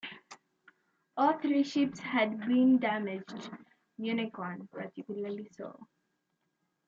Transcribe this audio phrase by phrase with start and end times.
[1.15, 3.51] All three ships had been damaged,
[3.99, 5.87] "Unicorn" particularly so.